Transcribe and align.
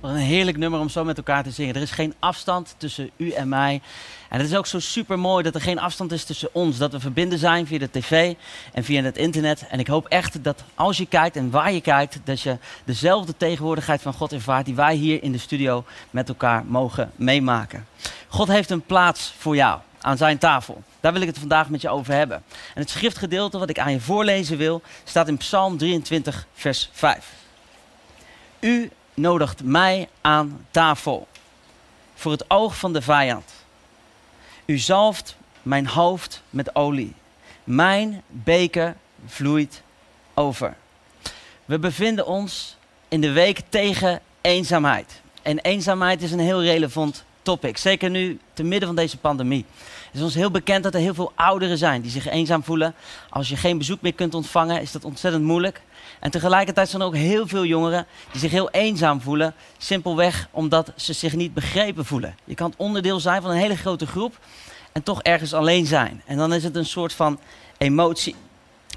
Wat 0.00 0.10
een 0.10 0.16
heerlijk 0.16 0.56
nummer 0.56 0.80
om 0.80 0.88
zo 0.88 1.04
met 1.04 1.16
elkaar 1.16 1.42
te 1.42 1.50
zingen. 1.50 1.74
Er 1.74 1.82
is 1.82 1.90
geen 1.90 2.14
afstand 2.18 2.74
tussen 2.76 3.10
u 3.16 3.30
en 3.30 3.48
mij. 3.48 3.80
En 4.28 4.38
het 4.38 4.48
is 4.48 4.56
ook 4.56 4.66
zo 4.66 4.78
super 4.78 5.18
mooi 5.18 5.42
dat 5.42 5.54
er 5.54 5.60
geen 5.60 5.78
afstand 5.78 6.12
is 6.12 6.24
tussen 6.24 6.54
ons. 6.54 6.78
Dat 6.78 6.92
we 6.92 7.00
verbinden 7.00 7.38
zijn 7.38 7.66
via 7.66 7.78
de 7.78 7.90
tv 7.90 8.34
en 8.72 8.84
via 8.84 9.02
het 9.02 9.16
internet. 9.16 9.66
En 9.68 9.78
ik 9.78 9.86
hoop 9.86 10.06
echt 10.06 10.44
dat 10.44 10.64
als 10.74 10.96
je 10.96 11.06
kijkt 11.06 11.36
en 11.36 11.50
waar 11.50 11.72
je 11.72 11.80
kijkt, 11.80 12.18
dat 12.24 12.40
je 12.40 12.58
dezelfde 12.84 13.36
tegenwoordigheid 13.36 14.02
van 14.02 14.12
God 14.12 14.32
ervaart 14.32 14.64
die 14.64 14.74
wij 14.74 14.94
hier 14.94 15.22
in 15.22 15.32
de 15.32 15.38
studio 15.38 15.84
met 16.10 16.28
elkaar 16.28 16.64
mogen 16.64 17.10
meemaken. 17.16 17.86
God 18.28 18.48
heeft 18.48 18.70
een 18.70 18.86
plaats 18.86 19.34
voor 19.38 19.56
jou 19.56 19.80
aan 20.00 20.16
zijn 20.16 20.38
tafel. 20.38 20.82
Daar 21.00 21.12
wil 21.12 21.22
ik 21.22 21.28
het 21.28 21.38
vandaag 21.38 21.68
met 21.68 21.80
je 21.80 21.88
over 21.88 22.14
hebben. 22.14 22.42
En 22.74 22.80
het 22.80 22.90
schriftgedeelte 22.90 23.58
wat 23.58 23.70
ik 23.70 23.78
aan 23.78 23.92
je 23.92 24.00
voorlezen 24.00 24.58
wil, 24.58 24.82
staat 25.04 25.28
in 25.28 25.36
Psalm 25.36 25.78
23, 25.78 26.46
vers 26.54 26.90
5. 26.92 27.32
U 28.60 28.90
nodigt 29.20 29.62
mij 29.62 30.08
aan 30.20 30.66
tafel 30.70 31.28
voor 32.14 32.32
het 32.32 32.50
oog 32.50 32.76
van 32.76 32.92
de 32.92 33.02
vijand. 33.02 33.52
U 34.64 34.78
zalft 34.78 35.36
mijn 35.62 35.86
hoofd 35.86 36.42
met 36.50 36.74
olie. 36.74 37.14
Mijn 37.64 38.22
beker 38.26 38.96
vloeit 39.26 39.82
over. 40.34 40.76
We 41.64 41.78
bevinden 41.78 42.26
ons 42.26 42.76
in 43.08 43.20
de 43.20 43.32
week 43.32 43.60
tegen 43.68 44.20
eenzaamheid. 44.40 45.20
En 45.42 45.58
eenzaamheid 45.58 46.22
is 46.22 46.32
een 46.32 46.40
heel 46.40 46.62
relevant 46.62 47.24
topic. 47.42 47.76
Zeker 47.76 48.10
nu, 48.10 48.38
te 48.52 48.62
midden 48.62 48.86
van 48.88 48.96
deze 48.96 49.16
pandemie. 49.16 49.64
Het 50.06 50.14
is 50.14 50.22
ons 50.22 50.34
heel 50.34 50.50
bekend 50.50 50.82
dat 50.82 50.94
er 50.94 51.00
heel 51.00 51.14
veel 51.14 51.32
ouderen 51.34 51.78
zijn 51.78 52.00
die 52.00 52.10
zich 52.10 52.28
eenzaam 52.28 52.64
voelen. 52.64 52.94
Als 53.30 53.48
je 53.48 53.56
geen 53.56 53.78
bezoek 53.78 54.00
meer 54.00 54.14
kunt 54.14 54.34
ontvangen, 54.34 54.80
is 54.80 54.92
dat 54.92 55.04
ontzettend 55.04 55.44
moeilijk. 55.44 55.82
En 56.20 56.30
tegelijkertijd 56.30 56.88
zijn 56.88 57.02
er 57.02 57.08
ook 57.08 57.16
heel 57.16 57.46
veel 57.46 57.64
jongeren 57.64 58.06
die 58.30 58.40
zich 58.40 58.50
heel 58.50 58.70
eenzaam 58.70 59.20
voelen. 59.20 59.54
Simpelweg 59.78 60.48
omdat 60.50 60.92
ze 60.96 61.12
zich 61.12 61.34
niet 61.34 61.54
begrepen 61.54 62.04
voelen. 62.04 62.34
Je 62.44 62.54
kan 62.54 62.74
onderdeel 62.76 63.20
zijn 63.20 63.42
van 63.42 63.50
een 63.50 63.56
hele 63.56 63.76
grote 63.76 64.06
groep 64.06 64.38
en 64.92 65.02
toch 65.02 65.22
ergens 65.22 65.54
alleen 65.54 65.86
zijn. 65.86 66.22
En 66.26 66.36
dan 66.36 66.52
is 66.52 66.64
het 66.64 66.76
een 66.76 66.86
soort 66.86 67.12
van 67.12 67.38
emotie. 67.78 68.34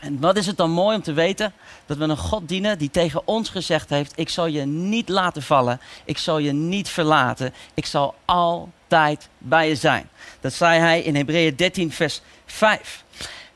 En 0.03 0.19
wat 0.19 0.37
is 0.37 0.45
het 0.45 0.57
dan 0.57 0.71
mooi 0.71 0.95
om 0.95 1.01
te 1.01 1.13
weten 1.13 1.53
dat 1.85 1.97
we 1.97 2.03
een 2.03 2.17
God 2.17 2.47
dienen 2.47 2.77
die 2.77 2.89
tegen 2.89 3.27
ons 3.27 3.49
gezegd 3.49 3.89
heeft: 3.89 4.11
Ik 4.15 4.29
zal 4.29 4.45
je 4.45 4.65
niet 4.65 5.09
laten 5.09 5.41
vallen, 5.41 5.79
ik 6.05 6.17
zal 6.17 6.37
je 6.37 6.51
niet 6.51 6.89
verlaten, 6.89 7.53
ik 7.73 7.85
zal 7.85 8.15
altijd 8.25 9.29
bij 9.37 9.67
je 9.67 9.75
zijn. 9.75 10.09
Dat 10.39 10.53
zei 10.53 10.79
hij 10.79 11.01
in 11.01 11.15
Hebreeën 11.15 11.55
13, 11.55 11.91
vers 11.91 12.21
5. 12.45 13.03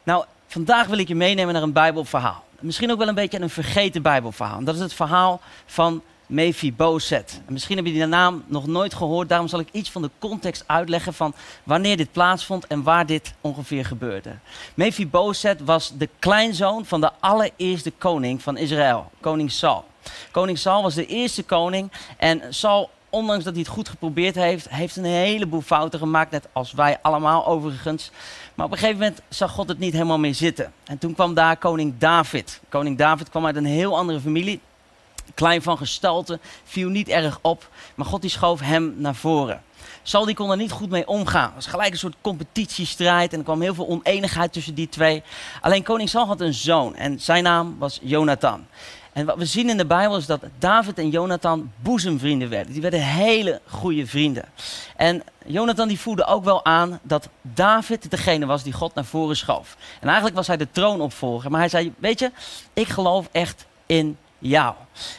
Nou, 0.03 0.25
vandaag 0.47 0.87
wil 0.87 0.97
ik 0.97 1.07
je 1.07 1.15
meenemen 1.15 1.53
naar 1.53 1.63
een 1.63 1.73
Bijbelverhaal. 1.73 2.43
Misschien 2.59 2.91
ook 2.91 2.97
wel 2.97 3.07
een 3.07 3.15
beetje 3.15 3.41
een 3.41 3.49
vergeten 3.49 4.01
Bijbelverhaal. 4.01 4.63
Dat 4.63 4.75
is 4.75 4.81
het 4.81 4.93
verhaal 4.93 5.41
van 5.65 6.01
Mephibozet. 6.27 7.41
En 7.45 7.53
misschien 7.53 7.77
heb 7.77 7.85
je 7.85 7.91
die 7.91 8.05
naam 8.05 8.43
nog 8.47 8.67
nooit 8.67 8.93
gehoord, 8.93 9.29
daarom 9.29 9.47
zal 9.47 9.59
ik 9.59 9.67
iets 9.71 9.91
van 9.91 10.01
de 10.01 10.09
context 10.19 10.63
uitleggen 10.67 11.13
van 11.13 11.33
wanneer 11.63 11.97
dit 11.97 12.11
plaatsvond 12.11 12.67
en 12.67 12.83
waar 12.83 13.05
dit 13.05 13.33
ongeveer 13.41 13.85
gebeurde. 13.85 14.37
Mephibozet 14.73 15.63
was 15.63 15.93
de 15.97 16.09
kleinzoon 16.19 16.85
van 16.85 17.01
de 17.01 17.11
allereerste 17.19 17.91
koning 17.91 18.41
van 18.41 18.57
Israël, 18.57 19.11
koning 19.19 19.51
Saul. 19.51 19.85
Koning 20.31 20.57
Saul 20.57 20.81
was 20.81 20.93
de 20.93 21.05
eerste 21.05 21.43
koning 21.43 21.91
en 22.17 22.41
Saul 22.49 22.89
ondanks 23.09 23.43
dat 23.43 23.53
hij 23.53 23.61
het 23.61 23.71
goed 23.71 23.89
geprobeerd 23.89 24.35
heeft, 24.35 24.69
heeft 24.69 24.95
een 24.95 25.03
heleboel 25.03 25.61
fouten 25.61 25.99
gemaakt, 25.99 26.31
net 26.31 26.47
als 26.51 26.71
wij 26.71 26.97
allemaal 27.01 27.45
overigens. 27.45 28.11
Maar 28.55 28.65
op 28.65 28.71
een 28.71 28.77
gegeven 28.77 28.99
moment 28.99 29.21
zag 29.29 29.51
God 29.51 29.69
het 29.69 29.79
niet 29.79 29.93
helemaal 29.93 30.19
meer 30.19 30.35
zitten. 30.35 30.73
En 30.83 30.97
toen 30.97 31.13
kwam 31.13 31.33
daar 31.33 31.57
koning 31.57 31.93
David. 31.97 32.61
Koning 32.69 32.97
David 32.97 33.29
kwam 33.29 33.45
uit 33.45 33.55
een 33.55 33.65
heel 33.65 33.97
andere 33.97 34.19
familie 34.19 34.59
klein 35.33 35.61
van 35.61 35.77
gestalte, 35.77 36.39
viel 36.63 36.89
niet 36.89 37.07
erg 37.07 37.39
op, 37.41 37.69
maar 37.95 38.05
God 38.05 38.21
die 38.21 38.29
schoof 38.29 38.59
hem 38.59 38.93
naar 38.97 39.15
voren. 39.15 39.61
Saul 40.03 40.25
die 40.25 40.35
kon 40.35 40.51
er 40.51 40.57
niet 40.57 40.71
goed 40.71 40.89
mee 40.89 41.07
omgaan. 41.07 41.45
Het 41.45 41.53
was 41.53 41.67
gelijk 41.67 41.91
een 41.91 41.97
soort 41.97 42.15
competitiestrijd 42.21 43.31
en 43.31 43.37
er 43.37 43.43
kwam 43.43 43.61
heel 43.61 43.73
veel 43.73 43.87
oneenigheid 43.87 44.53
tussen 44.53 44.75
die 44.75 44.89
twee. 44.89 45.23
Alleen 45.61 45.83
koning 45.83 46.09
Saul 46.09 46.25
had 46.25 46.41
een 46.41 46.53
zoon 46.53 46.95
en 46.95 47.19
zijn 47.19 47.43
naam 47.43 47.75
was 47.79 47.99
Jonathan. 48.01 48.65
En 49.13 49.25
wat 49.25 49.37
we 49.37 49.45
zien 49.45 49.69
in 49.69 49.77
de 49.77 49.85
Bijbel 49.85 50.17
is 50.17 50.25
dat 50.25 50.41
David 50.59 50.97
en 50.97 51.09
Jonathan 51.09 51.71
boezemvrienden 51.81 52.49
werden. 52.49 52.73
Die 52.73 52.81
werden 52.81 53.01
hele 53.01 53.61
goede 53.67 54.07
vrienden. 54.07 54.45
En 54.95 55.23
Jonathan 55.45 55.87
die 55.87 55.99
voelde 55.99 56.25
ook 56.25 56.43
wel 56.43 56.65
aan 56.65 56.99
dat 57.03 57.29
David 57.41 58.11
degene 58.11 58.45
was 58.45 58.63
die 58.63 58.73
God 58.73 58.93
naar 58.93 59.05
voren 59.05 59.37
schoof. 59.37 59.77
En 59.99 60.07
eigenlijk 60.07 60.35
was 60.35 60.47
hij 60.47 60.57
de 60.57 60.71
troonopvolger. 60.71 61.51
Maar 61.51 61.59
hij 61.59 61.69
zei, 61.69 61.93
weet 61.97 62.19
je, 62.19 62.31
ik 62.73 62.87
geloof 62.87 63.29
echt 63.31 63.65
in 63.85 64.17
jou. 64.39 64.75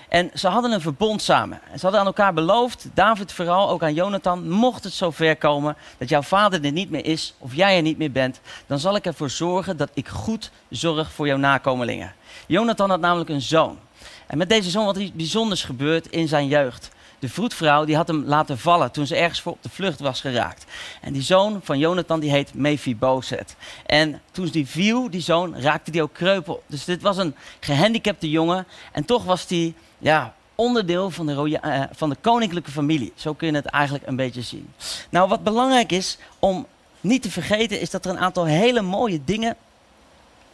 En 0.08 0.30
ze 0.34 0.48
hadden 0.48 0.72
een 0.72 0.80
verbond 0.80 1.22
samen. 1.22 1.60
En 1.70 1.78
ze 1.78 1.82
hadden 1.82 2.00
aan 2.00 2.06
elkaar 2.06 2.34
beloofd, 2.34 2.88
David 2.94 3.32
vooral, 3.32 3.70
ook 3.70 3.82
aan 3.82 3.94
Jonathan, 3.94 4.48
mocht 4.48 4.84
het 4.84 4.92
zover 4.92 5.36
komen 5.36 5.76
dat 5.98 6.08
jouw 6.08 6.22
vader 6.22 6.64
er 6.64 6.72
niet 6.72 6.90
meer 6.90 7.04
is 7.04 7.34
of 7.38 7.54
jij 7.54 7.76
er 7.76 7.82
niet 7.82 7.98
meer 7.98 8.12
bent, 8.12 8.40
dan 8.66 8.78
zal 8.78 8.96
ik 8.96 9.06
ervoor 9.06 9.30
zorgen 9.30 9.76
dat 9.76 9.90
ik 9.94 10.08
goed 10.08 10.50
zorg 10.70 11.12
voor 11.12 11.26
jouw 11.26 11.36
nakomelingen. 11.36 12.14
Jonathan 12.46 12.90
had 12.90 13.00
namelijk 13.00 13.30
een 13.30 13.42
zoon. 13.42 13.78
En 14.26 14.38
met 14.38 14.48
deze 14.48 14.70
zoon 14.70 14.84
wat 14.84 14.96
iets 14.96 15.12
bijzonders 15.12 15.64
gebeurd 15.64 16.06
in 16.06 16.28
zijn 16.28 16.46
jeugd 16.46 16.90
de 17.18 17.28
vroedvrouw 17.28 17.84
die 17.84 17.96
had 17.96 18.08
hem 18.08 18.24
laten 18.24 18.58
vallen 18.58 18.90
toen 18.90 19.06
ze 19.06 19.16
ergens 19.16 19.40
voor 19.40 19.52
op 19.52 19.62
de 19.62 19.68
vlucht 19.68 20.00
was 20.00 20.20
geraakt. 20.20 20.64
En 21.00 21.12
die 21.12 21.22
zoon 21.22 21.60
van 21.62 21.78
Jonathan 21.78 22.20
die 22.20 22.30
heet 22.30 22.54
Mephibozet. 22.54 23.56
En 23.86 24.20
toen 24.30 24.46
die 24.46 24.66
viel, 24.66 25.10
die 25.10 25.20
zoon, 25.20 25.60
raakte 25.60 25.90
die 25.90 26.02
ook 26.02 26.12
kreupel. 26.12 26.62
Dus 26.66 26.84
dit 26.84 27.02
was 27.02 27.16
een 27.16 27.34
gehandicapte 27.60 28.30
jongen. 28.30 28.66
En 28.92 29.04
toch 29.04 29.24
was 29.24 29.46
die 29.46 29.74
ja, 29.98 30.34
onderdeel 30.54 31.10
van 31.10 31.26
de, 31.26 31.60
uh, 31.64 31.82
van 31.92 32.08
de 32.08 32.16
koninklijke 32.20 32.70
familie. 32.70 33.12
Zo 33.14 33.34
kun 33.34 33.48
je 33.48 33.54
het 33.54 33.66
eigenlijk 33.66 34.06
een 34.06 34.16
beetje 34.16 34.42
zien. 34.42 34.72
Nou, 35.10 35.28
wat 35.28 35.42
belangrijk 35.42 35.92
is 35.92 36.18
om 36.38 36.66
niet 37.00 37.22
te 37.22 37.30
vergeten, 37.30 37.80
is 37.80 37.90
dat 37.90 38.04
er 38.04 38.10
een 38.10 38.18
aantal 38.18 38.44
hele 38.44 38.80
mooie 38.80 39.20
dingen 39.24 39.56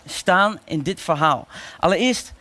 staan 0.06 0.58
in 0.64 0.82
dit 0.82 1.00
verhaal. 1.00 1.46
Allereerst 1.80 2.32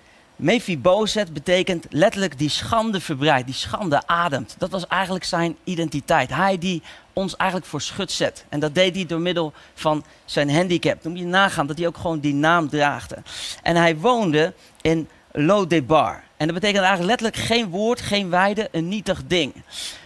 Mephibozet 0.43 1.33
betekent 1.33 1.85
letterlijk 1.89 2.37
die 2.37 2.49
schande 2.49 3.01
verbreidt, 3.01 3.45
die 3.45 3.55
schande 3.55 4.07
ademt. 4.07 4.55
Dat 4.57 4.69
was 4.69 4.87
eigenlijk 4.87 5.23
zijn 5.23 5.57
identiteit. 5.63 6.29
Hij 6.29 6.57
die 6.57 6.81
ons 7.13 7.35
eigenlijk 7.35 7.69
voor 7.69 7.81
schut 7.81 8.11
zet. 8.11 8.45
En 8.49 8.59
dat 8.59 8.75
deed 8.75 8.95
hij 8.95 9.05
door 9.05 9.19
middel 9.19 9.53
van 9.73 10.03
zijn 10.25 10.55
handicap. 10.55 11.03
Dan 11.03 11.11
moet 11.11 11.21
je 11.21 11.27
nagaan 11.27 11.67
dat 11.67 11.77
hij 11.77 11.87
ook 11.87 11.97
gewoon 11.97 12.19
die 12.19 12.33
naam 12.33 12.69
draagde. 12.69 13.17
En 13.61 13.75
hij 13.75 13.97
woonde 13.97 14.53
in 14.81 15.07
Lodebar. 15.31 16.23
En 16.37 16.45
dat 16.47 16.55
betekent 16.55 16.83
eigenlijk 16.83 17.21
letterlijk 17.21 17.49
geen 17.49 17.69
woord, 17.69 18.01
geen 18.01 18.29
weide, 18.29 18.69
een 18.71 18.87
nietig 18.87 19.21
ding. 19.27 19.53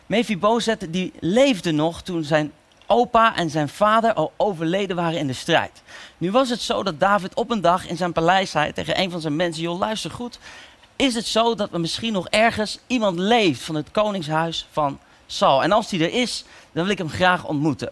Mephibozet 0.06 0.88
die 0.90 1.14
leefde 1.20 1.72
nog 1.72 2.02
toen 2.02 2.24
zijn 2.24 2.52
opa 2.88 3.36
en 3.36 3.50
zijn 3.50 3.70
vader 3.70 4.14
al 4.14 4.34
overleden 4.38 4.96
waren 4.96 5.20
in 5.20 5.28
de 5.28 5.34
strijd. 5.34 5.82
Nu 6.18 6.32
was 6.32 6.50
het 6.50 6.62
zo 6.62 6.84
dat 6.84 7.00
David 7.00 7.34
op 7.36 7.52
een 7.52 7.62
dag 7.62 7.88
in 7.88 7.98
zijn 7.98 8.12
paleis 8.12 8.52
zei 8.52 8.74
tegen 8.74 9.00
een 9.00 9.12
van 9.12 9.22
zijn 9.22 9.36
mensen: 9.36 9.64
Joh, 9.64 9.80
luister 9.80 10.12
goed. 10.12 10.40
Is 10.96 11.16
het 11.16 11.26
zo 11.26 11.56
dat 11.56 11.74
er 11.74 11.80
misschien 11.80 12.14
nog 12.14 12.28
ergens 12.28 12.80
iemand 12.88 13.20
leeft 13.20 13.62
van 13.62 13.76
het 13.76 13.92
koningshuis 13.92 14.68
van 14.72 15.00
Saul? 15.26 15.64
En 15.64 15.72
als 15.72 15.90
die 15.90 16.04
er 16.04 16.22
is, 16.22 16.46
dan 16.72 16.84
wil 16.84 16.92
ik 16.92 16.98
hem 16.98 17.10
graag 17.10 17.46
ontmoeten. 17.46 17.92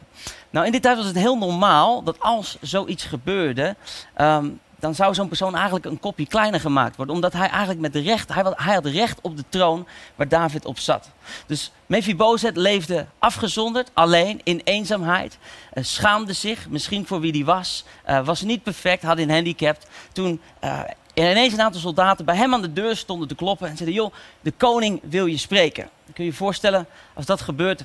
Nou, 0.50 0.66
in 0.66 0.72
die 0.72 0.82
tijd 0.82 0.98
was 0.98 1.06
het 1.06 1.16
heel 1.16 1.38
normaal 1.38 2.04
dat 2.04 2.20
als 2.20 2.58
zoiets 2.62 3.04
gebeurde, 3.04 3.76
ehm, 4.14 4.50
dan 4.86 4.96
zou 4.96 5.14
zo'n 5.14 5.28
persoon 5.28 5.56
eigenlijk 5.56 5.86
een 5.86 6.00
kopje 6.00 6.28
kleiner 6.28 6.60
gemaakt 6.60 6.96
worden. 6.96 7.16
Omdat 7.16 7.34
hij 7.34 7.48
eigenlijk 7.48 7.80
met 7.80 7.96
recht, 7.96 8.34
hij, 8.34 8.74
had 8.74 8.86
recht 8.86 9.20
op 9.22 9.38
de 9.38 9.44
troon 9.50 9.88
waar 10.16 10.28
David 10.28 10.66
op 10.66 10.80
zat. 10.80 11.10
Dus 11.48 11.72
Mephibozet 11.86 12.58
leefde 12.58 13.06
afgezonderd, 13.20 13.92
alleen, 13.94 14.42
in 14.44 14.62
eenzaamheid. 14.64 15.38
Uh, 15.74 15.84
schaamde 15.84 16.34
zich, 16.34 16.70
misschien 16.70 17.08
voor 17.08 17.20
wie 17.20 17.32
hij 17.32 17.44
was. 17.44 17.86
Uh, 18.10 18.26
was 18.26 18.42
niet 18.42 18.64
perfect, 18.64 19.04
had 19.04 19.18
een 19.18 19.30
handicap. 19.30 19.78
Toen 20.12 20.42
uh, 20.64 20.80
ineens 21.14 21.54
een 21.54 21.62
aantal 21.62 21.82
soldaten 21.82 22.26
bij 22.26 22.36
hem 22.36 22.54
aan 22.54 22.62
de 22.62 22.74
deur 22.74 22.96
stonden 22.96 23.28
te 23.28 23.36
kloppen 23.36 23.70
en 23.70 23.78
zeiden: 23.78 23.98
Joh, 23.98 24.14
de 24.42 24.52
koning 24.52 25.02
wil 25.04 25.26
je 25.26 25.38
spreken. 25.38 25.90
Kun 26.14 26.24
je 26.24 26.30
je 26.30 26.38
voorstellen, 26.38 26.88
als 27.14 27.26
dat 27.26 27.42
gebeurt, 27.42 27.84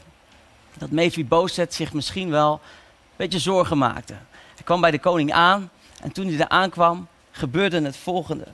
dat 0.78 0.90
Mephibozet 0.90 1.75
zich 1.75 1.92
misschien 1.92 2.30
wel 2.30 2.52
een 2.52 3.16
beetje 3.16 3.38
zorgen 3.38 3.78
maakte. 3.78 4.14
Hij 4.54 4.64
kwam 4.64 4.80
bij 4.80 4.90
de 4.90 5.00
koning 5.00 5.32
aan 5.32 5.70
en 6.00 6.12
toen 6.12 6.26
hij 6.26 6.37
daar 6.37 6.49
aankwam, 6.49 7.08
gebeurde 7.31 7.82
het 7.82 7.97
volgende. 7.97 8.44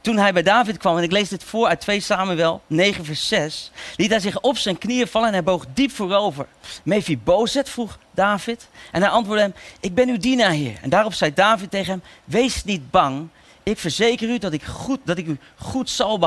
Toen 0.00 0.16
hij 0.16 0.32
bij 0.32 0.42
David 0.42 0.76
kwam, 0.76 0.96
en 0.96 1.02
ik 1.02 1.12
lees 1.12 1.28
dit 1.28 1.44
voor 1.44 1.66
uit 1.66 1.80
2 1.80 2.00
Samuel 2.00 2.62
9 2.66 3.04
vers 3.04 3.28
6, 3.28 3.70
liet 3.96 4.10
hij 4.10 4.20
zich 4.20 4.40
op 4.40 4.56
zijn 4.56 4.78
knieën 4.78 5.06
vallen 5.06 5.28
en 5.28 5.34
hij 5.34 5.42
boog 5.42 5.66
diep 5.74 5.90
voorover. 5.90 6.46
Mephibozet 6.82 7.68
vroeg 7.68 7.98
David 8.10 8.68
en 8.92 9.02
hij 9.02 9.10
antwoordde 9.10 9.44
hem, 9.44 9.54
ik 9.80 9.94
ben 9.94 10.08
uw 10.08 10.18
dienaar 10.18 10.50
heer. 10.50 10.78
En 10.82 10.90
daarop 10.90 11.14
zei 11.14 11.34
David 11.34 11.70
tegen 11.70 11.92
hem, 11.92 12.02
wees 12.24 12.64
niet 12.64 12.90
bang, 12.90 13.28
ik 13.62 13.78
verzeker 13.78 14.28
u 14.28 14.38
dat 14.38 14.52
ik, 14.52 14.62
goed, 14.62 15.00
dat 15.04 15.18
ik 15.18 15.26
u 15.26 15.38
goed 15.56 15.90
zal 15.90 16.18
behandelen 16.18 16.22